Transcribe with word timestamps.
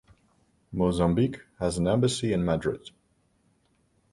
Mozambique 0.73 1.41
has 1.59 1.77
an 1.77 1.87
embassy 1.87 2.33
in 2.33 2.43
Madrid. 2.43 2.89